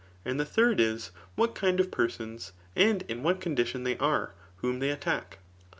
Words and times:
And 0.25 0.39
the 0.39 0.45
third 0.45 0.79
is, 0.79 1.11
^at 1.37 1.53
kind 1.53 1.79
of 1.79 1.91
persons, 1.91 2.53
and 2.75 3.03
in 3.03 3.21
what 3.21 3.39
condition 3.39 3.83
they 3.83 3.99
are 3.99 4.33
[whom 4.61 4.79
diey 4.81 4.91
attack. 4.91 5.37